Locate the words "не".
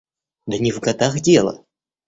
0.57-0.71